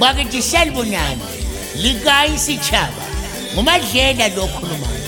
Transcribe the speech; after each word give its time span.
Bakit 0.00 0.28
iselbunani 0.34 1.24
lika 1.80 2.26
isitshaba 2.28 3.02
ngumadlela 3.54 4.28
lo 4.36 4.44
khulumayo 4.52 5.04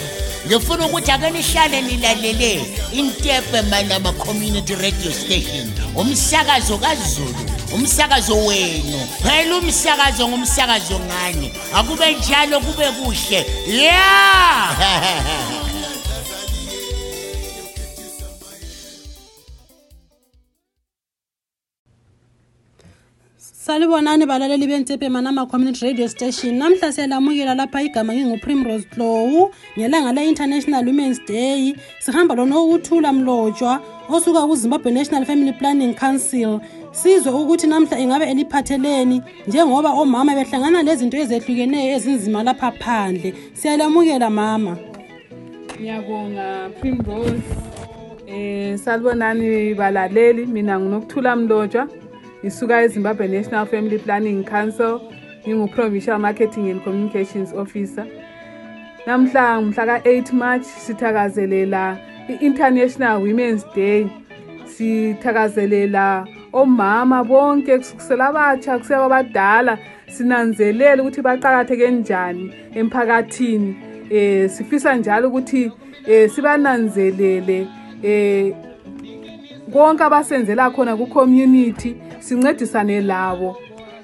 ngifuna 0.48 0.86
ukuthi 0.86 1.10
ake 1.12 1.30
nihlale 1.30 1.78
nilalele 1.82 2.52
intepe 2.92 3.62
malama 3.70 4.12
community 4.16 4.74
radio 4.74 5.12
station 5.12 5.68
umsakazo 5.94 6.78
kaZulu 6.80 7.42
umsakazo 7.76 8.36
wenu 8.48 8.98
phela 9.22 9.56
umsakazo 9.60 10.28
ngumsakazo 10.28 10.96
ngani 11.06 11.52
akube 11.76 12.08
njalo 12.16 12.60
kube 12.64 12.84
kuhle 12.96 13.40
yeah 13.66 15.54
salibonani 23.38 24.26
balaleli 24.28 24.66
bentsepemanama 24.68 25.46
community 25.50 25.84
radio 25.86 26.08
station 26.08 26.54
namhla 26.58 26.92
siyalamukela 26.92 27.54
lapha 27.54 27.82
igama 27.82 28.12
ngingu-primrose 28.14 28.86
clow 28.90 29.50
ngelanga 29.78 30.12
le-international 30.12 30.86
women's 30.86 31.20
day 31.26 31.74
sihamba 32.00 32.34
lona 32.34 32.58
ukuthula 32.58 33.12
mlotshwa 33.12 33.80
osuka 34.08 34.46
kuzimbabwe 34.46 34.92
national 34.92 35.24
family 35.24 35.52
planning 35.52 35.94
council 35.94 36.60
sizwe 36.92 37.32
ukuthi 37.32 37.66
namhla 37.66 37.98
ingabe 37.98 38.24
eliphatheleni 38.30 39.22
njengoba 39.46 39.90
omama 39.92 40.34
behlangana 40.34 40.82
lezinto 40.82 41.16
ezehlukeneyo 41.16 41.96
ezinzima 41.96 42.42
lapha 42.42 42.70
phandle 42.72 43.34
siyalamukela 43.54 44.30
mama 44.30 44.76
ngiyabonga 45.80 46.70
primrose 46.80 47.30
um 47.30 48.32
eh, 48.38 48.78
salibonani 48.78 49.74
balaleli 49.74 50.46
mina 50.46 50.80
nginokuthula 50.80 51.36
mlotshwa 51.36 51.86
ngisuka 52.44 52.82
ezimbabwe 52.82 53.28
national 53.28 53.66
family 53.66 53.98
planning 53.98 54.44
council 54.44 55.00
ngingu-provincial 55.46 56.18
marketing 56.18 56.70
and 56.70 56.82
communications 56.84 57.52
officer 57.52 58.06
namhla 59.06 59.60
mhla 59.60 59.86
ka-8 60.04 60.32
march 60.32 60.64
sithakazelela 60.64 61.98
i-international 62.28 63.22
women's 63.22 63.64
day 63.76 64.06
sithakazelela 64.66 66.26
omama 66.52 67.24
bonke 67.24 67.78
kusukisela 67.78 68.26
abatsha 68.28 68.78
kusiya 68.78 68.98
kwabadala 68.98 69.78
sinanzelele 70.06 71.00
ukuthi 71.02 71.22
baqakatheke 71.22 71.90
njani 71.90 72.54
emphakathini 72.74 73.76
eh 74.10 74.50
sifisa 74.50 74.94
njalo 74.96 75.28
ukuthi 75.28 75.72
eh 76.06 76.30
sibananzelele 76.30 77.66
eh 78.02 78.54
konke 79.72 80.04
abasenzela 80.04 80.70
khona 80.70 80.96
ku 80.96 81.06
community 81.06 81.96
sincedisane 82.20 83.00
labo 83.00 83.56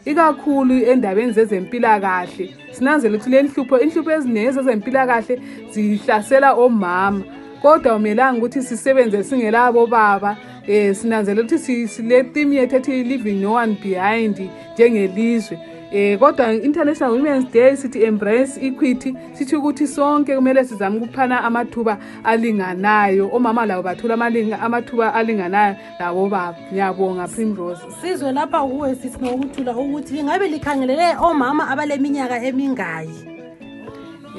ikakhulu 0.04 0.74
endabeni 0.82 1.32
zezempilakahle 1.32 2.50
sinanzele 2.72 3.16
ukuthi 3.16 3.30
le 3.30 3.42
nhlupho 3.42 3.76
inhlupho 3.84 4.10
eziningi 4.16 4.52
zezempilakahle 4.56 5.34
zihlasela 5.72 6.48
omama 6.64 7.24
kodwa 7.62 7.96
umelanga 7.96 8.38
ukuthi 8.38 8.62
sisebenze 8.62 9.22
singelabo 9.28 9.86
baba 9.86 10.30
um 10.32 10.64
eh, 10.70 10.94
sinanzele 10.94 11.40
ukuthi 11.42 11.88
sile 11.88 12.24
timu 12.32 12.52
yethu 12.52 12.76
ethi 12.76 13.02
living 13.04 13.38
no 13.42 13.52
one 13.54 13.72
behind 13.82 14.36
njengelizwe 14.74 15.56
eh 15.96 16.16
kodwa 16.18 16.52
international 16.64 17.12
women's 17.14 17.50
day 17.52 17.76
sithi 17.76 18.02
embrace 18.04 18.58
equity 18.66 19.14
sithi 19.32 19.56
ukuthi 19.56 19.86
sonke 19.86 20.36
kumele 20.36 20.64
sizame 20.64 20.96
ukuphana 21.00 21.44
amathuba 21.44 21.98
alinganayo 22.24 23.28
omama 23.32 23.66
labo 23.66 23.82
bathula 23.82 24.14
amathuba 24.60 25.14
alinganayo 25.14 25.76
labo 26.00 26.28
baba 26.28 26.58
ngiyabonga 26.72 27.28
primrose 27.28 27.82
sizwe 28.02 28.32
lapha 28.32 28.64
kuwe 28.66 28.94
sithi 28.96 29.24
nokuthula 29.24 29.72
ukuthi 29.76 30.14
lingabe 30.14 30.48
likhangelele 30.48 31.06
omama 31.20 31.68
abale 31.68 31.96
minyaka 31.96 32.42
emingayi 32.42 33.10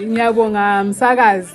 ngiyabonga 0.06 0.84
msakazi 0.84 1.54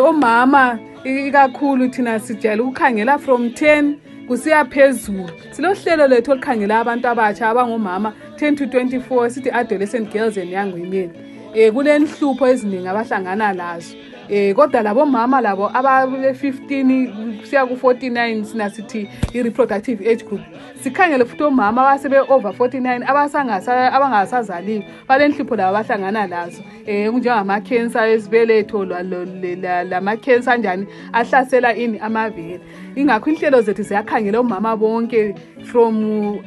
um 0.00 0.04
omama 0.16 0.78
ikakhulu 1.04 1.88
thina 1.90 2.18
sijayele 2.18 2.62
ukukhangela 2.62 3.18
from 3.18 3.50
ten 3.50 3.98
kusiya 4.28 4.64
phezulu 4.64 5.28
silohlelo 5.50 6.06
lethu 6.08 6.30
olukhangela 6.32 6.80
abantu 6.80 7.08
abatsha 7.08 7.48
abangomama 7.48 8.12
ten 8.36 8.56
to 8.56 8.66
twenty-four 8.66 9.28
sithi 9.28 9.50
adolescent 9.50 10.12
girls 10.12 10.36
and 10.36 10.50
young 10.50 10.72
women 10.72 11.10
um 11.48 11.52
eh, 11.54 11.70
kulenihlupho 11.72 12.46
eziningi 12.46 12.86
abahlangana 12.88 13.52
lazo 13.52 13.94
um 14.28 14.34
eh, 14.34 14.54
kodwa 14.54 14.82
labo 14.82 15.06
mama 15.06 15.40
labo 15.40 15.68
ababe-fifteen 15.68 17.42
siya 17.48 17.66
ku-forty-nine 17.66 18.44
sina 18.44 18.70
sithi 18.70 19.08
i-reproductive 19.34 20.00
age 20.06 20.22
group 20.24 20.40
sikhangele 20.82 21.24
futhi 21.24 21.42
omama 21.44 21.82
abasebe-over 21.82 22.52
forty-nine 22.52 23.02
abangasazaliwe 23.04 24.84
balenihlupho 25.08 25.56
labo 25.56 25.76
abahlangana 25.78 26.26
lazo 26.26 26.60
um 26.62 26.82
eh, 26.86 27.10
kunjengamakhensa 27.10 28.08
esibeletho 28.10 28.84
lamakhensa 28.84 30.52
anjani 30.52 30.86
ahlasela 31.12 31.74
ini 31.74 31.98
amavele 31.98 32.60
ingakho 32.96 33.30
inhlelo 33.30 33.60
zethu 33.60 33.82
ziyakhangela 33.82 34.40
omama 34.40 34.76
bonke 34.76 35.34
from 35.64 36.38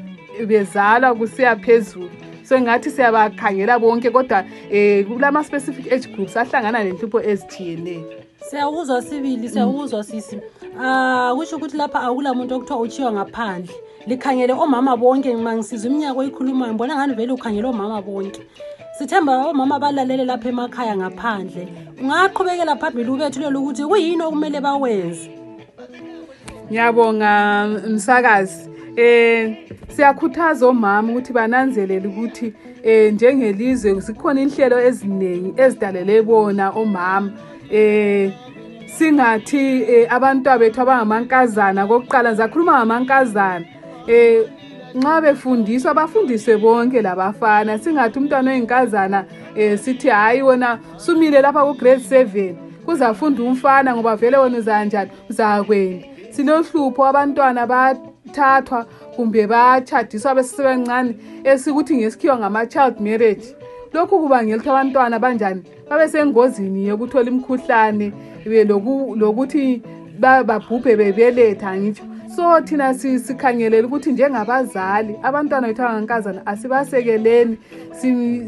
bezalwa 0.46 1.16
kusiya 1.16 1.56
phezulu 1.56 2.10
so 2.44 2.60
ngathi 2.62 2.92
siyabakhangela 2.92 3.80
bonke 3.80 4.10
kodwa 4.10 4.46
um 4.72 5.04
kulama-specific 5.04 5.92
age 5.92 6.08
groups 6.16 6.38
ahlangana 6.38 6.84
nenhlupho 6.84 7.22
ezithiyeneyo 7.22 8.08
siyakuzwa 8.50 9.02
sibili 9.02 9.38
mm. 9.48 9.54
siyakuzwa 9.54 10.04
sisi 10.04 10.40
um 10.78 11.36
kusho 11.40 11.56
ukuthi 11.58 11.78
lapha 11.78 12.00
akula 12.02 12.34
muntu 12.34 12.56
okuthiwa 12.56 12.80
uchiywa 12.80 13.12
ngaphandle 13.14 13.74
likhangele 14.08 14.54
omama 14.54 14.98
bonke 14.98 15.36
mangisiza 15.36 15.88
iminyaka 15.90 16.20
oyikhulumayo 16.20 16.72
ngibona 16.72 16.96
ngani 16.96 17.14
vele 17.14 17.32
ukhangele 17.34 17.68
omama 17.68 18.02
bonke 18.02 18.42
sithemba 18.98 19.46
omama 19.48 19.80
balalele 19.80 20.26
lapha 20.26 20.50
emakhaya 20.50 20.96
ngaphandle 20.98 21.68
ungaqhubekela 22.02 22.76
phambili 22.76 23.10
ubethulele 23.12 23.58
ukuthi 23.58 23.84
kuyini 23.86 24.24
okumele 24.24 24.60
bawenze 24.62 25.30
ngiyabonga 26.72 27.68
msakazi 27.88 28.70
um 28.70 28.79
eh 29.00 29.56
siyakhuthaza 29.96 30.68
omama 30.68 31.12
ukuthi 31.14 31.34
bananzelele 31.34 32.08
ukuthi 32.08 32.54
eh 32.84 33.14
njengelizwe 33.14 34.02
sikhona 34.02 34.42
inhlelo 34.42 34.78
eziningi 34.80 35.54
ezidalele 35.64 36.22
bona 36.22 36.66
omama 36.82 37.32
eh 37.72 38.32
singathi 38.96 39.64
eh, 39.92 40.14
abantwa 40.16 40.58
bethu 40.60 40.82
abangamankazana 40.82 41.88
kokuqala 41.88 42.30
ngizakhuluma 42.30 42.74
ngamankazana 42.78 43.66
eh 44.08 44.44
nxa 44.98 45.22
befundiswa 45.22 45.94
bafundise 45.94 46.58
bonke 46.58 47.02
labafana 47.02 47.80
singathi 47.80 48.20
umntwana 48.20 48.52
oyinkazana 48.52 49.20
um 49.58 49.78
sithi 49.78 50.08
hhayi 50.10 50.42
wona 50.42 50.80
sumile 50.98 51.42
lapha 51.42 51.64
ku-grade 51.66 52.04
seven 52.04 52.56
kuzafunda 52.86 53.44
umfana 53.44 53.96
ngoba 53.96 54.16
vele 54.16 54.38
wona 54.38 54.58
uzanjani 54.58 55.10
uzakwenda 55.30 56.06
silohlupho 56.34 57.04
abantwana 57.06 57.64
vachatathwa 58.30 58.86
kumbe 59.16 59.46
vachadiswa 59.48 60.36
besesebancane 60.36 61.16
esikuthi 61.44 61.96
ngesikhiwa 61.98 62.40
ngama-child 62.40 63.00
marriage 63.00 63.56
lokhu 63.94 64.20
kubangela 64.20 64.58
ukuthi 64.58 64.70
abantwana 64.72 65.20
banjani 65.20 65.62
babe 65.90 66.08
sengozini 66.08 66.88
yokuthola 66.88 67.30
imikhuhlane 67.30 68.14
lokuthi 69.20 69.82
babhubhe 70.20 70.96
bebeletha 70.96 71.76
ngitsho 71.78 72.04
so 72.40 72.62
thina 72.62 72.94
sikhangelele 72.94 73.82
si 73.82 73.86
ukuthi 73.86 74.12
njengabazali 74.12 75.16
abantwana 75.24 75.68
bethu 75.68 75.82
abangankazana 75.84 76.46
asibasekeleni 76.48 77.58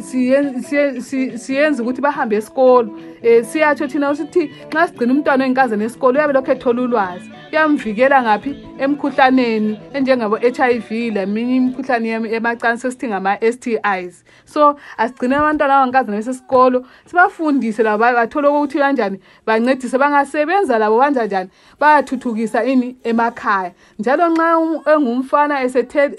siyenza 0.02 0.60
si, 0.62 1.02
si, 1.02 1.38
si, 1.38 1.38
si, 1.38 1.74
si 1.76 1.82
ukuthi 1.82 2.02
bahambe 2.02 2.36
esikolo 2.36 2.88
um 2.90 3.00
e, 3.22 3.44
siyatsho 3.44 3.88
thina 3.88 4.10
usithi 4.10 4.48
nxa 4.72 4.88
sigcina 4.88 5.14
umntwana 5.14 5.44
oyinkazana 5.44 5.84
esikolo 5.84 6.18
uyabe 6.20 6.34
lokho 6.34 6.52
ethola 6.52 6.82
ulwazi 6.82 7.30
uyamvikela 7.52 8.22
ngaphi 8.24 8.56
emkhuhlaneni 8.80 9.80
enjengabo-h 9.94 10.60
i 10.72 10.80
v 10.80 11.12
laminye 11.12 11.56
imikhuhlane 11.56 12.10
emacani 12.32 12.78
sesithi 12.80 13.08
ngama-s 13.12 13.60
t 13.60 13.76
is 14.00 14.24
so 14.46 14.80
asigcine 14.98 15.36
abantwana 15.36 15.76
abangankazana 15.84 16.18
besesikolo 16.24 16.86
sibafundise 17.06 17.84
labo 17.84 18.04
bathole 18.08 18.48
okokuthi 18.48 18.78
kanjani 18.80 19.20
bancedise 19.46 19.98
bangasebenza 20.00 20.80
labo 20.80 20.98
banjanjani 20.98 21.50
bayathuthukisa 21.80 22.64
ini 22.64 22.96
emakhaya 23.04 23.72
njalo 24.00 24.26
nxa 24.34 24.48
um-, 24.62 24.84
engumfana 24.96 25.56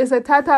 esethatha 0.05 0.57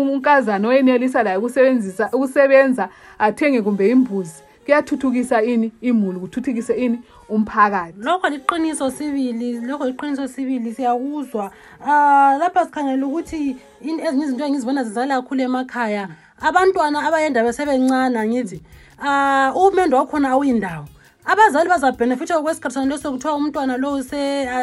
unkazana 0.00 0.64
oyenelisa 0.72 1.18
laye 1.26 1.36
ukusebenzisa 1.38 2.04
ukusebenza 2.16 2.84
athenge 3.24 3.60
kumbe 3.62 3.84
imbuzi 3.94 4.34
kuyathuthukisa 4.64 5.36
ini 5.42 5.68
imuli 5.88 6.18
kuthuthukise 6.20 6.74
ini 6.84 6.98
umphakathi 7.28 7.94
lokho 8.06 8.26
liqiniso 8.28 8.90
sibili 8.90 9.60
lokho 9.68 9.84
liqiniso 9.86 10.24
sibili 10.28 10.74
siyakuzwa 10.74 11.50
um 11.80 12.40
lapha 12.40 12.60
sikhangele 12.66 13.02
ukuthi 13.04 13.56
ezinye 14.06 14.24
izinto 14.24 14.44
engizibona 14.44 14.84
zizala 14.84 15.16
kakhulu 15.20 15.40
emakhaya 15.42 16.08
abantwana 16.40 16.96
abayendaba 17.06 17.52
sebencana 17.52 18.20
ngithi 18.26 18.60
um 19.00 19.06
ah, 19.08 19.52
uumende 19.56 19.96
wakhona 19.96 20.28
awuyindawo 20.32 20.84
abazali 21.26 21.68
bazabhenefitha 21.72 22.36
okwesikhathisana 22.36 22.86
leso 22.86 23.12
kuthiwa 23.16 23.32
umntwana 23.40 23.76
lowo 23.80 24.04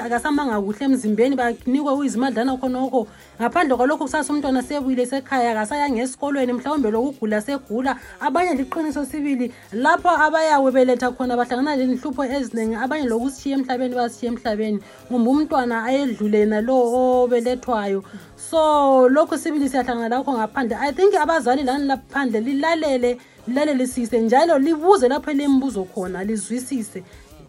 akasamanga 0.06 0.62
kuhle 0.62 0.86
emzimbeni 0.94 1.34
banikwe 1.36 1.90
uyizimadlana 1.94 2.54
khonokho 2.62 3.08
ngaphandle 3.42 3.74
kwalokho 3.76 4.06
kusasa 4.06 4.30
umntwana 4.30 4.62
sebuyile 4.62 5.06
sekhaya 5.10 5.52
akasayanga 5.58 6.06
esikolweni 6.06 6.54
mhlawumbe 6.54 6.92
lokugula 6.94 7.42
segula 7.42 7.98
abanye 8.22 8.54
liqiniso 8.62 9.02
sibili 9.10 9.50
lapho 9.74 10.06
abayawebeletha 10.10 11.10
khona 11.18 11.34
bahlangana 11.34 11.76
lenhlupho 11.82 12.24
eziningi 12.30 12.76
abanye 12.78 13.10
loku 13.10 13.34
sishiye 13.34 13.56
emhlabeni 13.58 13.96
bazishiye 13.98 14.30
emhlabeni 14.32 14.78
kumbe 15.10 15.30
umntwana 15.34 15.86
ayedlule 15.90 16.46
nalowo 16.46 17.26
obelethwayo 17.26 18.04
so 18.38 19.10
lokhu 19.10 19.34
sibili 19.34 19.66
siyahlangana 19.66 20.14
lakho 20.22 20.30
ngaphandle 20.30 20.78
i 20.78 20.92
think 20.94 21.16
abazali 21.18 21.64
lani 21.66 21.88
laphandle 21.90 22.38
lilalele 22.40 23.18
lalelisise 23.52 24.20
njalo 24.22 24.58
libuze 24.60 25.08
lapho 25.08 25.32
elemibuzo 25.32 25.84
khona 25.84 26.24
lizwisise 26.24 27.04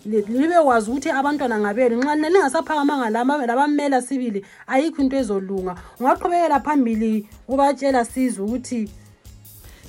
libe 0.06 0.58
wazi 0.58 0.90
ukuthi 0.90 1.10
abantwana 1.14 1.58
ngabeli 1.62 1.94
nxa 1.96 2.14
nina 2.16 2.28
lingasaphakamanga 2.28 3.10
labamela 3.46 4.02
sibili 4.02 4.42
ayikho 4.66 4.98
into 5.02 5.16
ezolunga 5.16 5.74
ungaqhubekela 6.00 6.58
phambili 6.60 7.22
ubatshela 7.48 8.02
sizwe 8.04 8.42
ukuthi 8.46 8.90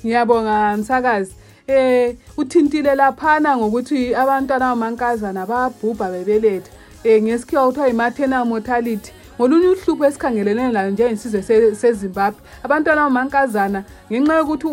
ngiyabonga 0.05 0.77
msakazi 0.77 1.33
eh 1.67 2.15
uthintile 2.37 2.95
laphana 2.95 3.57
ngokuthi 3.57 4.13
abantwana 4.15 4.69
bamankazana 4.69 5.45
bayabhubha 5.49 6.05
bebeletha 6.13 6.69
eh 7.03 7.17
ngesikhiwa 7.23 7.65
kuthiwa 7.67 7.87
yi-maternal 7.87 8.45
mortality 8.45 9.11
ngolunye 9.35 9.67
uhlupho 9.67 10.05
esikhangelelene 10.05 10.71
layo 10.71 10.91
njengesizwe 10.91 11.41
sezimbabwe 11.75 12.39
abantwana 12.65 13.01
bamankazana 13.09 13.79
ngenxa 14.11 14.33
yokuthi 14.37 14.67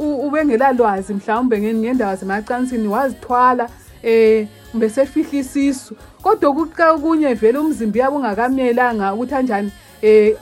ubengelalwazi 0.00 1.14
mhlawumbe 1.14 1.60
ngendaba 1.60 2.16
zemacansini 2.16 2.88
wazithwala 2.88 3.68
eh, 4.02 4.46
um 4.74 4.80
besefihlisisu 4.80 5.94
kodwa 6.22 6.98
kunye 6.98 7.34
vele 7.34 7.58
umzimbi 7.58 7.98
yabo 7.98 8.16
ungakamyelanga 8.16 9.14
ukuthi 9.14 9.34
anjani 9.34 9.72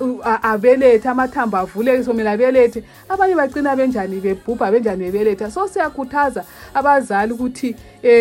um 0.01 0.19
abelethe 0.43 1.09
amathambo 1.09 1.57
avuleke 1.57 2.05
somele 2.05 2.31
abelethe 2.31 2.83
abanye 3.09 3.35
bacina 3.35 3.75
benjani 3.77 4.21
bebhubha 4.21 4.71
benjani 4.71 5.05
bebeletha 5.11 5.51
so 5.51 5.67
siyakhuthaza 5.69 6.45
abazali 6.75 7.33
ukuthi 7.33 7.75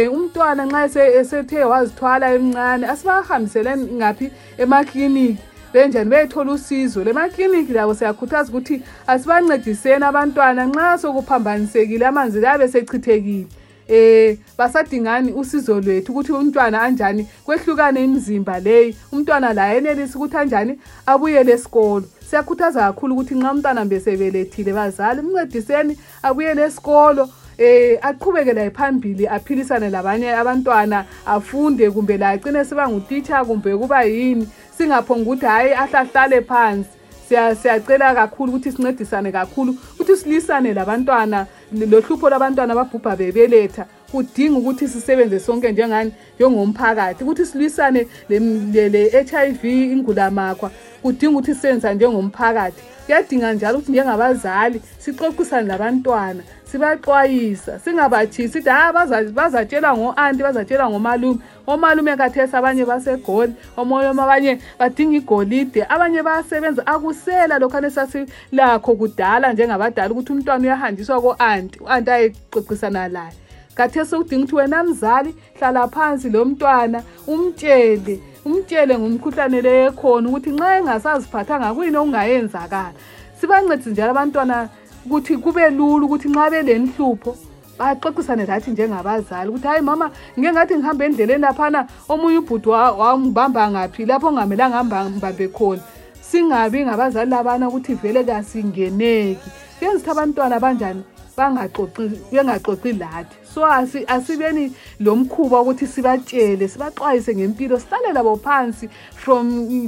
um 0.07 0.13
umntwana 0.13 0.65
nxa 0.65 1.03
esethe 1.19 1.59
wazithwala 1.71 2.25
emncane 2.35 2.87
asibahambiseleni 2.87 3.85
ngaphi 3.99 4.27
emakliniki 4.57 5.39
benjani 5.77 6.09
beyithola 6.11 6.51
usizo 6.51 7.03
le 7.03 7.13
makliniki 7.13 7.73
labo 7.73 7.93
siyakhuthaza 7.93 8.49
ukuthi 8.51 8.81
asibancediseni 9.07 10.03
abantwana 10.05 10.65
nxa 10.69 10.87
sokuphambanisekile 11.01 12.05
amanzi 12.07 12.39
labe 12.39 12.65
sechithekile 12.67 13.45
um 13.89 14.37
basadingani 14.57 15.31
usizo 15.33 15.81
lwethu 15.81 16.11
ukuthi 16.11 16.31
umntwana 16.31 16.81
anjani 16.81 17.27
kwehlukane 17.45 18.03
imizimba 18.03 18.59
leyi 18.59 18.95
umntwana 19.11 19.53
la 19.53 19.73
enelisi 19.75 20.17
ukuthi 20.17 20.37
anjani 20.37 20.73
abuyele 21.05 21.51
esikolo 21.51 22.05
siyakhuthaza 22.29 22.79
kakhulu 22.81 23.13
ukuthi 23.13 23.35
nxa 23.35 23.51
umntwana 23.51 23.85
mbesebelethile 23.85 24.73
bazali 24.73 25.21
mncediseni 25.21 25.97
abuyele 26.23 26.61
esikolo 26.61 27.23
um 27.23 27.29
eh, 27.57 27.97
aqhubekelaye 28.01 28.69
phambili 28.69 29.27
aphilisane 29.27 29.89
labanye 29.89 30.33
abantwana 30.33 31.05
afunde 31.25 31.89
kumbe 31.91 32.17
lacine 32.17 32.65
siba 32.65 32.89
ngutitsha 32.89 33.45
kumbe 33.45 33.77
kuba 33.77 34.03
yini 34.05 34.47
singaphonga 34.77 35.21
ukuthi 35.23 35.45
hhayi 35.45 35.73
ahlahlale 35.73 36.41
phansi 36.41 36.89
siyacela 37.29 38.13
kakhulu 38.15 38.49
ukuthi 38.51 38.71
sincedisane 38.71 39.31
kakhulu 39.31 39.71
ukuthi 39.93 40.15
silisane 40.21 40.73
labantwana 40.73 41.47
lohlupho 41.91 42.29
labantwana 42.29 42.71
ababhubha 42.75 43.15
bebeletha 43.19 43.85
kudinga 44.11 44.59
ukuthi 44.59 44.87
sisebenze 44.87 45.39
sonke 45.39 45.71
njengani 45.71 46.11
njengomphakathi 46.39 47.23
ukuthi 47.23 47.45
silwisane 47.45 48.07
le-h 48.29 49.33
i 49.43 49.51
v 49.61 49.91
ingulamakhwa 49.93 50.71
kudinga 51.01 51.31
ukuthi 51.37 51.53
sisebenzisa 51.53 51.93
njengomphakathi 51.93 52.81
kuyadinga 53.05 53.53
njalo 53.53 53.77
ukuthi 53.77 53.91
njengabazali 53.91 54.81
sixoxisane 55.01 55.67
labantwana 55.67 56.43
sibaxwayisa 56.71 57.79
singabajhisi 57.79 58.59
ukuthi 58.59 58.69
hhayi 58.69 58.91
ah, 58.95 59.31
bazatshelwa 59.33 59.97
ngo-anti 59.97 60.43
bazatshelwa 60.43 60.89
ngomalume 60.89 61.39
omalume 61.67 62.17
kathesi 62.17 62.55
abanye 62.55 62.85
basegoli 62.85 63.53
omoye 63.77 64.13
ma 64.13 64.23
abanye 64.23 64.59
badinga 64.79 65.15
igolide 65.17 65.83
abanye 65.89 66.23
bayasebenza 66.23 66.87
akusela 66.87 67.59
lokhu 67.59 67.77
anesasilakho 67.77 68.95
kudala 68.95 69.53
njengabadala 69.53 70.11
ukuthi 70.11 70.31
umntwana 70.31 70.63
uyahanjiswa 70.63 71.21
ko-anti 71.21 71.79
u-anti 71.83 72.09
ayexoxisana 72.11 73.07
laye 73.11 73.37
ngathe 73.77 74.05
sewudinga 74.05 74.43
ukuthi 74.43 74.55
wena 74.55 74.83
mzali 74.83 75.35
hlala 75.59 75.87
phansi 75.87 76.29
lo 76.29 76.45
mntwana 76.45 77.03
umtshele 77.31 78.15
umtshele 78.45 78.93
ngomkhuhlane 78.99 79.59
leyo 79.65 79.83
ekhona 79.91 80.25
ukuthi 80.29 80.49
nxa 80.57 80.69
engasaziphathanga 80.79 81.73
kuyini 81.75 81.97
okungayenzakala 82.01 82.93
sibancedi 83.39 83.89
njalo 83.93 84.11
abantwana 84.13 84.57
ukuthi 85.05 85.33
kube 85.43 85.63
lula 85.77 86.03
ukuthi 86.05 86.27
nxa 86.33 86.45
belenhlupho 86.53 87.31
baxoxisane 87.77 88.43
lathi 88.49 88.69
njengabazali 88.73 89.47
ukuthi 89.49 89.67
hayi 89.69 89.81
mama 89.85 90.05
ngike 90.33 90.51
ngathi 90.53 90.73
ngihambe 90.77 91.03
endleleni 91.05 91.41
laphana 91.45 91.79
omunye 92.11 92.37
ubhudu 92.41 92.69
wangibamba 92.73 93.61
ngaphi 93.71 94.09
lapho 94.09 94.27
ongamelanga 94.27 94.79
mbambe 94.85 95.45
khona 95.53 95.81
singabi 96.21 96.79
ngabazali 96.85 97.29
labana 97.31 97.67
ukuthi 97.69 97.93
vele 98.01 98.23
kasingeneki 98.25 99.47
kuyenzithi 99.77 100.09
abantwana 100.09 100.57
banjani 100.59 101.03
bengaxoxi 101.37 102.91
lathi 103.01 103.35
so 103.53 103.61
asibeni 103.65 104.73
lo 104.99 105.15
mkhuba 105.15 105.57
wokuthi 105.59 105.87
sibatshele 105.87 106.67
sibaxwayise 106.67 107.35
ngempilo 107.35 107.79
sihlale 107.79 108.13
labo 108.13 108.35
phansi 108.45 108.89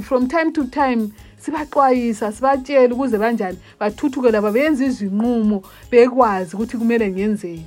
from 0.02 0.28
time 0.28 0.50
to 0.52 0.64
time 0.64 1.08
sibaxwayisa 1.44 2.32
sibatshele 2.32 2.94
ukuze 2.94 3.18
banjani 3.18 3.58
bathuthuke 3.80 4.30
labo 4.30 4.50
beyenza 4.50 4.84
izinqumo 4.86 5.58
bekwazi 5.90 6.50
ukuthi 6.56 6.76
kumele 6.78 7.10
ngenzeni 7.10 7.66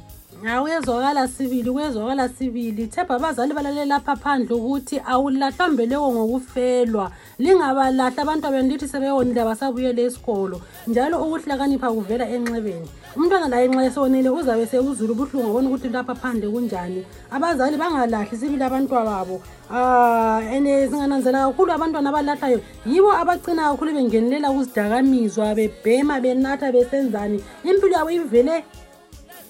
hawu 0.49 0.65
uyezwakala 0.65 1.27
sibili 1.27 1.71
kuyezwakala 1.71 2.29
sibili 2.29 2.87
themba 2.87 3.15
abazali 3.15 3.53
balale 3.53 3.85
lapha 3.85 4.15
phandle 4.15 4.55
ukuthi 4.55 4.99
awulahlwa 5.05 5.69
mbeleko 5.69 6.11
ngokufelwa 6.11 7.11
lingabalahle 7.39 8.21
abantu 8.21 8.47
abenu 8.47 8.67
lithi 8.69 8.87
sebewonile 8.87 9.39
abasabuyele 9.41 10.03
isikolo 10.05 10.59
njalo 10.87 11.15
ukuhlakanipha 11.23 11.87
kuvela 11.91 12.27
enxebeni 12.29 12.87
umntwana 13.15 13.47
laye 13.47 13.67
nxa 13.71 13.85
esewonile 13.87 14.29
uzawbe 14.35 14.65
sewuzula 14.67 15.11
ubuhlungu 15.15 15.47
abona 15.49 15.67
ukuthi 15.71 15.87
lapha 15.95 16.11
phandle 16.15 16.47
kunjani 16.51 17.01
abazali 17.31 17.75
bangalahli 17.79 18.35
sibili 18.37 18.63
abantwababo 18.67 19.35
um 19.71 19.77
ah, 19.77 20.41
and 20.51 20.67
singananzela 20.91 21.47
kakhulu 21.47 21.71
abantwana 21.71 22.09
abalahlayo 22.11 22.59
yibo 22.85 23.13
abagcina 23.15 23.71
kakhulu 23.71 23.93
bengenelela 23.95 24.51
ukuzidakamizwa 24.51 25.55
bebhema 25.55 26.19
benatha 26.19 26.67
besenzani 26.75 27.39
impilo 27.63 27.93
yabo 27.95 28.11
ivele 28.11 28.65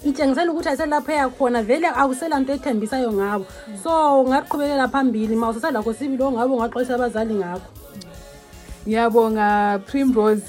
itshengisela 0.06 0.52
ukuthi 0.52 0.70
ayiselaphaya 0.70 1.30
khona 1.38 1.64
vele 1.64 1.88
akusela 1.88 2.40
nto 2.40 2.52
ethembisayo 2.54 3.14
ngabo 3.14 3.46
so 3.84 4.22
ungaqhubekela 4.24 4.88
phambili 4.92 5.36
ma 5.36 5.50
usasalakho 5.50 5.94
sibili 5.94 6.24
ongabe 6.24 6.52
ungaxolisa 6.54 6.94
abazali 7.00 7.34
ngakho 7.40 7.70
ngiyabonga 8.88 9.50
primrose 9.88 10.44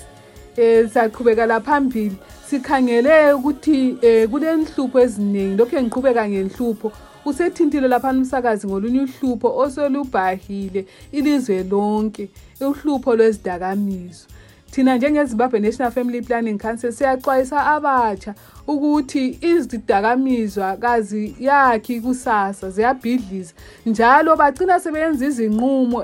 um 0.59 0.89
saqhubekela 0.91 1.61
phambili 1.63 2.17
sikhangele 2.51 3.33
ukuthi 3.39 3.91
um 3.91 3.99
eh, 4.03 4.27
kulenhlupho 4.29 4.97
eziningi 5.05 5.57
lokhu 5.59 5.75
engiqhubeka 5.79 6.23
ngenhlupho 6.29 6.89
usethintile 7.25 7.89
laphana 7.89 8.19
umsakazi 8.27 8.67
ngolunye 8.67 9.01
uhlupho 9.07 9.55
osolubhahile 9.63 10.85
ilizwe 11.13 11.63
lonke 11.63 12.27
uhlupho 12.61 13.17
lwezidakamizwa 13.17 14.31
thina 14.75 14.97
njengezimbabwe 14.97 15.61
national 15.61 15.93
family 15.93 16.21
planning 16.27 16.59
council 16.63 16.91
siyaxwayisa 16.99 17.59
abatsha 17.75 18.33
ukuthi 18.67 19.25
izidakamizwa 19.51 20.77
kazi 20.77 21.25
yakhi 21.49 22.01
kusasa 22.01 22.71
ziyabhidliza 22.75 23.53
njalo 23.91 24.33
bagcina 24.41 24.75
sebeyenza 24.83 25.23
izinqumo 25.31 25.99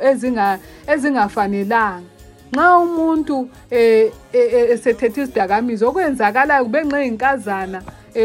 ezingafanelanga 0.87 2.03
nxa 2.55 2.69
umuntu 2.85 3.37
e, 3.71 3.79
e, 4.33 4.39
e, 4.39 4.61
esethethe 4.75 5.19
izidakamizwa 5.23 5.87
okwenzakalayo 5.91 6.65
kube 6.67 6.81
nxeyinkazana 6.87 7.79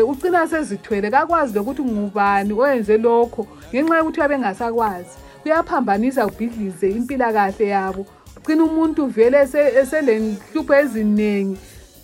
um 0.03 0.09
ucina 0.11 0.39
sezithwele 0.51 1.07
kakwazi 1.15 1.51
lokuthi 1.57 1.81
ngubani 1.89 2.51
oyenze 2.63 2.95
lokho 3.05 3.41
ngenxa 3.71 3.95
yokuthi 3.97 4.19
uyabe 4.19 4.35
engasakwazi 4.37 5.11
kuyaphambanisa 5.41 6.21
kubhidlize 6.29 6.87
impilakahle 6.99 7.67
yabo 7.75 8.03
ugcina 8.45 8.63
umuntu 8.63 9.05
vele 9.15 9.37
eselenhlupho 9.81 10.73
eziningi 10.81 11.57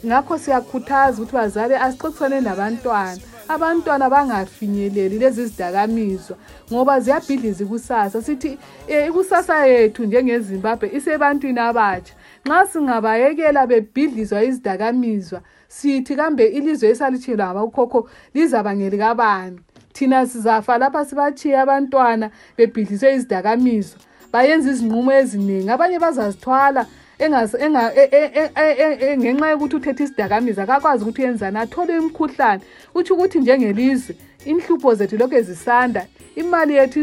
ngakho 0.07 0.33
siyakhuthaza 0.41 1.17
ukuthi 1.21 1.35
bazali 1.37 1.75
asixoxisane 1.77 2.37
nabantwana 2.41 3.15
abantwana 3.47 4.05
bangafinyeleli 4.09 5.19
lezi 5.21 5.45
zidakamizwa 5.53 6.35
ngoba 6.71 6.93
ziyabhidliza 7.05 7.61
ikusasa 7.65 8.21
sithi 8.21 8.57
um 8.89 9.07
ikusasa 9.09 9.55
yethu 9.69 10.01
njengezimbabwe 10.09 10.87
isebantwini 10.97 11.59
abatsha 11.61 12.13
nxa 12.47 12.59
singabayekela 12.71 13.61
bebhidlizwa 13.71 14.39
izidakamizwa 14.49 15.39
sithi 15.77 16.13
kambe 16.17 16.43
ilizwe 16.57 16.89
esalitshiyelwa 16.89 17.47
ngabakhokho 17.53 17.99
lizabangelikabani 18.33 19.57
thina 19.93 20.25
sizafa 20.25 20.73
lapha 20.81 21.01
sibachiye 21.05 21.55
abantwana 21.63 22.25
bebhidliswe 22.57 23.09
izidakamizwa 23.17 23.99
bayenza 24.33 24.69
izinqumo 24.71 25.11
eziningi 25.11 25.69
abanye 25.71 25.99
bazazithwala 25.99 26.85
e, 27.21 27.25
e, 27.25 28.49
e, 28.55 29.17
ngenxa 29.21 29.47
yokuthi 29.51 29.75
uthethe 29.77 30.01
isidakamiza 30.07 30.63
kakwazi 30.69 31.01
ukuthi 31.03 31.19
uyenzani 31.21 31.57
athole 31.61 31.91
imikhuhlane 31.97 32.61
kutho 32.93 33.11
ukuthi 33.13 33.37
njengelizwe 33.43 34.13
inhlupho 34.51 34.89
zethu 34.97 35.15
lokhu 35.21 35.35
ezisanda 35.41 36.01
imali 36.41 36.73
yethu 36.79 36.97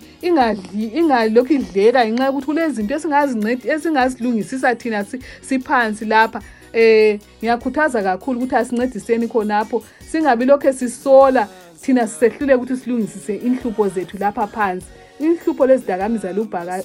ingalokhu 0.97 1.53
idleka 1.53 2.05
ngenxa 2.07 2.27
yokuthi 2.27 2.47
kulezinto 2.47 2.95
esingazilungisisa 3.65 4.75
thina 4.75 5.05
siphansi 5.41 6.05
lapha 6.05 6.41
um 6.75 7.19
ngiyakhuthaza 7.41 8.03
kakhulu 8.03 8.39
ukuthi 8.39 8.57
asincediseni 8.57 9.29
khonapho 9.29 9.85
singabi 10.11 10.45
lokhu 10.45 10.67
esisola 10.69 11.49
thina 11.81 12.07
sisehluleke 12.07 12.55
ukuthi 12.59 12.77
silungisise 12.77 13.37
inhlupho 13.37 13.89
zethu 13.89 14.17
lapha 14.19 14.47
phansi 14.47 14.87
ihlupho 15.23 15.67
lezidakamiza 15.67 16.33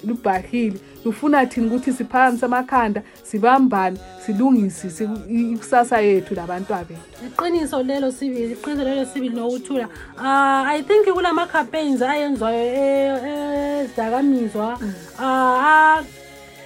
lubhahile 0.05 0.79
lufuna 1.05 1.45
thini 1.45 1.67
ukuthi 1.67 1.93
siphakamise 1.93 2.45
amakhanda 2.45 3.01
sibambane 3.23 3.97
silungisise 4.25 5.09
ikusasa 5.29 5.99
yethu 6.01 6.35
labantwabethu 6.35 7.01
iqiniso 7.27 7.83
lelo 7.83 8.11
sibili 8.11 8.51
iqiniso 8.53 8.83
lelo 8.83 9.05
sibili 9.05 9.35
nokuthula 9.35 9.85
um 10.19 10.25
ah, 10.25 10.63
i 10.73 10.81
think 10.81 11.07
kula 11.07 11.33
ma-campaigns 11.33 12.01
ayenziwayo 12.01 12.61
e, 12.63 13.11
e, 13.27 13.79
ezidakamizwa 13.83 14.79
um 14.81 14.93
ah, 15.25 16.03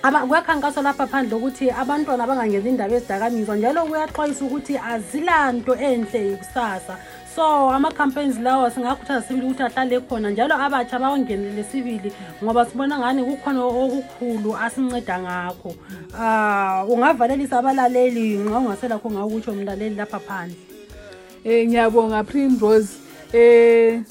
ah, 0.04 0.28
kuyakhankaswa 0.28 0.84
lapha 0.84 1.08
phandle 1.08 1.36
okuthi 1.38 1.72
abantwana 1.72 2.28
bangangenzi 2.28 2.70
indaba 2.70 2.96
ezidakamizwa 2.96 3.56
njalo 3.56 3.86
kuyaxwayisa 3.86 4.46
ukuthi 4.46 4.78
azilanto 4.78 5.74
enhle 5.76 6.20
yikusasa 6.30 6.96
so 7.36 7.70
ama-campaigns 7.70 8.40
lawo 8.40 8.70
singakhuthaza 8.70 9.28
sibili 9.28 9.46
ukuthi 9.46 9.64
ahlale 9.64 10.00
khona 10.00 10.30
njalo 10.32 10.56
abatsha 10.56 11.00
bawungenele 11.00 11.64
sibili 11.64 12.14
ngoba 12.44 12.66
sibona 12.66 13.00
ngani 13.00 13.24
kukhona 13.24 13.64
okukhulu 13.64 14.58
asinceda 14.58 15.20
ngakho 15.20 15.70
um 15.70 16.90
ungavalelisa 16.92 17.60
abalaleli 17.60 18.38
nxa 18.38 18.58
ungaselakho 18.58 19.08
ngawo 19.12 19.28
ukutho 19.28 19.52
umlaleli 19.52 19.96
lapha 19.96 20.20
phandle 20.20 20.58
eh, 21.46 21.64
um 21.64 21.70
ngiyabonga 21.72 22.24
prim 22.28 22.60
rose 22.60 22.98
um 23.34 23.40
eh, 23.40 24.02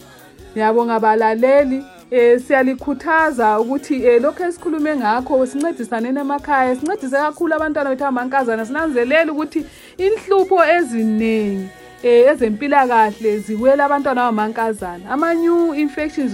ngiyabonga 0.55 1.01
balaleli 1.01 1.85
um 2.13 2.39
siyalikhuthaza 2.41 3.61
ukuthi 3.61 4.01
um 4.09 4.23
lokhu 4.23 4.43
esikhulume 4.49 4.97
ngakho 4.97 5.47
sincedisaneni 5.47 6.21
emakhaya 6.25 6.77
sincedise 6.77 7.17
kakhulu 7.21 7.53
abantwana 7.55 7.91
bethu 7.91 8.05
abamankazana 8.05 8.65
sinanzelele 8.67 9.31
ukuthi 9.33 9.61
inhlupho 10.01 10.57
eziningi 10.77 11.69
Eh, 12.03 12.31
ezempilakahle 12.33 13.39
ziwela 13.39 13.85
abantwana 13.85 14.23
abamankazana 14.23 15.05
ama-new 15.13 15.75
infections 15.75 16.33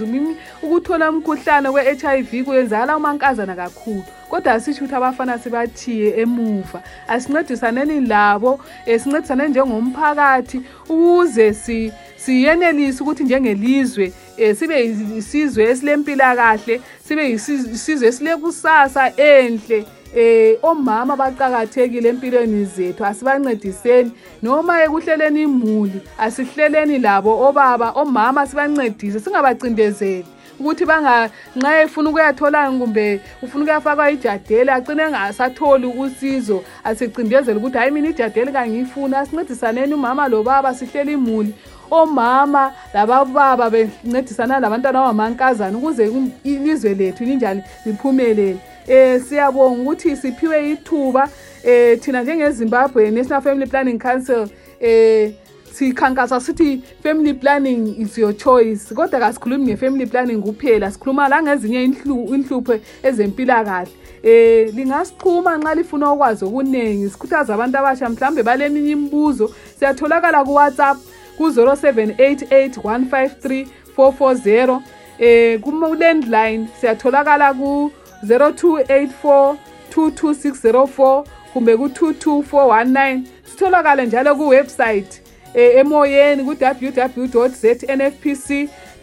ukuthola 0.63 1.09
umkhuhlane 1.09 1.69
we-hiv 1.69 2.45
kuyenzakala 2.45 2.93
kumankazana 2.95 3.55
kakhulu 3.55 4.03
kodwa 4.29 4.53
asitsho 4.53 4.79
ukuthi 4.85 4.95
abafana 4.95 5.37
sibathiye 5.37 6.21
emuva 6.23 6.81
asincedisaneni 7.09 8.07
labo 8.07 8.51
um 8.55 8.59
sincedisaneni 8.99 9.49
njengomphakathi 9.49 10.61
ukuze 10.89 11.53
si 11.53 11.91
siyenelise 12.15 13.03
ukuthi 13.03 13.23
njengelizwe 13.23 14.13
um 14.39 14.55
sibe 14.55 14.85
yisizwe 14.85 15.63
esilempilakahle 15.65 16.81
sibe 17.07 17.29
yisizwe 17.31 18.07
esilekusasa 18.07 19.11
enhle 19.17 19.85
eh 20.15 20.57
omama 20.63 21.15
baqhakathekile 21.15 22.09
empilweni 22.09 22.65
zethu 22.65 23.05
asibancediseni 23.05 24.11
noma 24.43 24.83
ekuhleleni 24.83 25.43
imuli 25.43 25.99
asihleleni 26.19 26.99
labo 26.99 27.31
obaba 27.47 27.91
omama 27.95 28.47
sibancedise 28.47 29.19
singabacindezeli 29.19 30.25
ukuthi 30.59 30.85
banganxa 30.85 31.71
efuna 31.83 32.09
ukuyatholana 32.09 32.71
kumbe 32.79 33.19
ufuna 33.43 33.61
ukuyafakwa 33.63 34.11
ijadeli 34.15 34.69
agcine 34.71 35.03
engasatholi 35.03 35.87
usizo 35.87 36.63
asicindezele 36.83 37.57
ukuthi 37.59 37.77
hayi 37.77 37.91
mina 37.91 38.09
ijadeli 38.09 38.51
kangiyifuni 38.51 39.13
asincedisaneni 39.15 39.93
umama 39.93 40.27
lo 40.31 40.41
baba 40.43 40.73
sihlele 40.73 41.11
imuli 41.13 41.51
omama 41.91 42.73
labababa 42.93 43.69
bencedisana 43.69 44.59
labantwana 44.63 45.03
bamankazana 45.07 45.77
ukuze 45.77 46.03
ilizwe 46.43 46.93
lethu 46.95 47.23
linjani 47.23 47.61
liphumelele 47.85 48.57
eh 48.87 49.21
siyabonga 49.29 49.81
ukuthi 49.81 50.15
siphiwe 50.17 50.69
ithuba 50.71 51.29
eh 51.63 51.99
thina 51.99 52.21
njengeZimbabwe 52.23 53.11
National 53.11 53.41
Family 53.41 53.65
Planning 53.65 53.99
Council 53.99 54.47
eh 54.81 55.31
sikhankasa 55.73 56.39
sithi 56.41 56.81
family 57.03 57.33
planning 57.33 57.87
is 57.99 58.17
your 58.17 58.33
choice 58.33 58.93
kodwa 58.95 59.19
kasikhulumi 59.19 59.63
nge-family 59.65 60.05
planning 60.05 60.41
kuphela 60.41 60.91
sikhuluma 60.91 61.29
la 61.29 61.43
ngezinye 61.43 61.83
inhlupho 61.83 62.79
ezempilakahle 63.03 63.91
um 63.91 63.93
eh, 64.29 64.73
lingasixhuma 64.75 65.57
nxa 65.57 65.75
lifuna 65.75 66.11
ukwazi 66.13 66.45
okuningi 66.45 67.09
sikhuthaza 67.09 67.53
abantu 67.53 67.77
abasha 67.77 68.09
mhlawumbe 68.09 68.43
baleminye 68.43 68.91
imibuzo 68.91 69.51
siyatholakala 69.79 70.43
kuwhatsapp 70.43 70.97
ku-078 71.37 72.15
153 72.15 73.67
440 73.97 74.81
um 75.19 75.61
kulandline 75.81 76.67
siyatholakala 76.79 77.53
ku 77.53 77.91
0284226 78.25 81.25
kumbe 81.53 81.77
ku-22419 81.77 83.21
sitholakale 83.51 84.05
njalo 84.07 84.35
kuwebsayithi 84.35 85.21
eh, 85.53 85.73
um 85.75 85.79
emoyeni 85.79 86.43
ku-ww 86.43 87.47
znfpc 87.49 88.51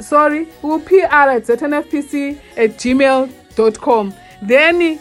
sorry 0.00 0.46
ku-pr 0.60 1.04
at 1.12 1.44
znfpc 1.46 2.12
at 2.56 2.82
gmail 2.84 3.28
com 3.84 4.12
then 4.46 4.82
um 4.82 4.98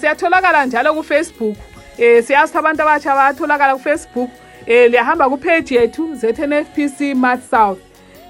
siyatholakala 0.00 0.66
njalo 0.66 0.94
kufacebook 0.94 1.56
um 1.98 2.02
eh, 2.04 2.22
siyazi 2.22 2.58
abantu 2.58 2.82
abatsha 2.82 3.14
bayatholakala 3.14 3.74
kufacebook 3.74 4.30
um 4.68 4.90
liyahamba 4.90 5.28
kupheji 5.30 5.74
yethu 5.74 6.08
z_n_f_p_c 6.14 7.14
mat 7.14 7.40
south 7.50 7.78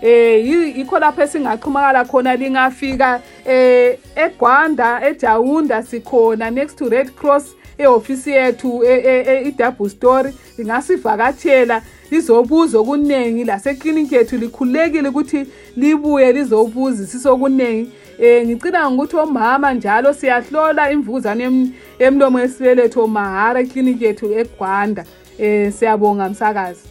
eh 0.03 0.45
yikho 0.77 0.99
lapho 0.99 1.23
esingaxhumakala 1.23 2.05
khona 2.05 2.37
lingafika 2.37 3.21
eh 3.47 3.99
eGwanda 4.17 5.01
eJawunda 5.11 5.83
sikhona 5.83 6.51
next 6.51 6.77
to 6.79 6.89
Red 6.89 7.11
Cross 7.17 7.57
ehofisi 7.79 8.31
yethu 8.31 8.85
i-double 8.85 9.87
e, 9.87 9.89
e, 9.89 9.91
story 9.91 10.33
lingasivakathela 10.59 11.83
lizobuza 12.11 12.79
okuningi 12.79 13.45
laseklinikhi 13.45 14.15
yethu 14.15 14.37
likhulekile 14.37 15.09
ukuthi 15.09 15.47
libuye 15.77 16.33
lizobuza 16.33 17.05
isisokuningi 17.05 17.91
eh 18.19 18.43
ngicinanga 18.47 18.95
ukuthi 18.95 19.17
omama 19.17 19.69
njalo 19.75 20.09
siyahlola 20.13 20.83
imvukuzane 20.93 21.45
emlomo 22.07 22.37
esibeletho 22.45 23.01
mahara 23.15 23.61
clinic 23.71 23.99
yethu 24.03 24.27
egwanda 24.41 25.03
eh 25.45 25.69
siyabonga 25.77 26.29
msakazi 26.33 26.87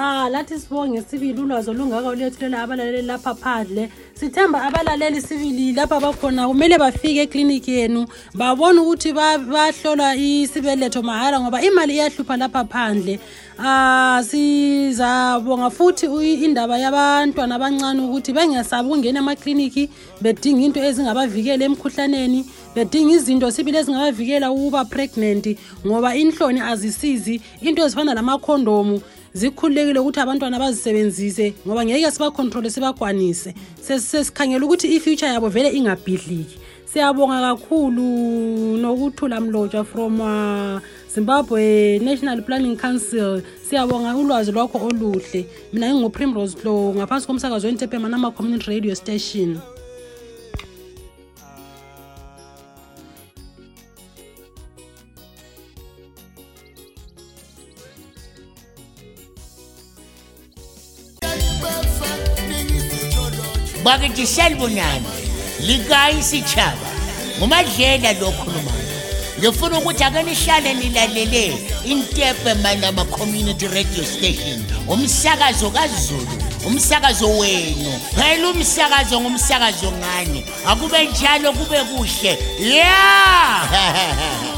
Ah, 0.00 0.28
lati 0.30 0.58
sibonge 0.60 1.02
sibili 1.02 1.42
ulwazi 1.42 1.70
olungaka 1.70 2.08
oluyethulela 2.08 2.62
abalaleli 2.62 3.02
lapha 3.02 3.34
phandle 3.34 3.88
sithemba 4.14 4.62
abalaleli 4.62 5.20
sibili 5.22 5.72
lapha 5.72 5.98
bakhona 6.00 6.46
kumele 6.48 6.78
bafike 6.78 7.22
eklinikhi 7.26 7.70
yenu 7.78 8.06
babone 8.34 8.78
ukuthi 8.80 9.10
bahlolwa 9.12 10.14
isibeletho 10.14 11.02
mahhala 11.02 11.40
ngoba 11.42 11.58
imali 11.62 11.94
iyahlupha 11.94 12.36
lapha 12.36 12.64
phandle 12.64 13.18
Ah, 13.60 14.22
sizabonga 14.22 15.68
futhi 15.70 16.06
indaba 16.46 16.78
yabantwana 16.78 17.56
abancane 17.58 17.98
ukuthi 18.00 18.30
bengesabi 18.32 18.86
ukungena 18.88 19.18
amaklinikhi 19.18 19.90
bedinga 20.22 20.62
into 20.62 20.78
ezingabavikela 20.78 21.64
emkhuhlaneni 21.66 22.46
bedinga 22.72 23.16
izinto 23.18 23.50
sibili 23.50 23.78
ezingabavikela 23.82 24.46
ukuba 24.52 24.84
pregnant 24.86 25.58
ngoba 25.84 26.14
inhloni 26.14 26.60
azisizi 26.62 27.42
into 27.66 27.82
ezifana 27.82 28.14
namakhondomu 28.14 29.02
zikhululekile 29.34 30.00
ukuthi 30.00 30.20
abantwana 30.20 30.58
bazisebenzise 30.58 31.54
ngoba 31.66 31.84
ngeke 31.84 32.10
sibakhontrole 32.10 32.70
sibagwanise 32.70 33.54
sesikhangela 33.80 34.64
ukuthi 34.66 34.86
i-future 34.96 35.28
yabo 35.28 35.48
vele 35.52 35.68
ingabhidliki 35.72 36.56
siyabonga 36.90 37.38
kakhulu 37.60 38.76
nokuthula 38.80 39.40
mlotshwa 39.40 39.84
from 39.84 40.20
uh, 40.20 40.80
zimbabwe 41.14 41.98
national 41.98 42.40
planning 42.42 42.76
council 42.76 43.42
siyabonga 43.68 44.16
ulwazi 44.16 44.52
lwakho 44.52 44.78
oluhle 44.78 45.46
mina 45.72 45.92
ngingu-primrose 45.94 46.56
law 46.64 46.94
ngaphansi 46.96 47.26
komsakazi 47.26 47.66
wentepemanama 47.66 48.30
community 48.32 48.68
radio 48.72 48.94
station 48.94 49.60
Bakit 63.88 64.12
Giselle 64.16 64.52
Bunani, 64.56 65.00
likayi 65.64 66.20
sitshaba. 66.20 66.76
Ngumadlela 67.38 68.12
lo 68.20 68.28
khulumayo. 68.36 68.92
Ngifuna 69.40 69.78
ukuthi 69.78 70.04
ake 70.04 70.22
nihlale 70.22 70.74
nilalele 70.74 71.44
intepe 71.88 72.54
malama 72.62 73.04
community 73.16 73.66
radio 73.68 74.04
station, 74.04 74.60
umsakazo 74.92 75.70
kaZulu, 75.72 76.34
umsakazo 76.68 77.28
wenu. 77.40 77.90
Phela 78.14 78.48
umsakazo 78.50 79.20
ngumsakazo 79.20 79.88
ngani? 80.00 80.44
Akube 80.66 81.00
njalo 81.08 81.52
kube 81.52 81.80
kuhle. 81.88 82.34
Yeah! 82.60 84.52